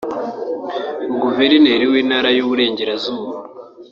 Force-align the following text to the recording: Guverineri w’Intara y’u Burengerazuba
Guverineri 1.21 1.85
w’Intara 1.91 2.29
y’u 2.37 2.47
Burengerazuba 2.49 3.33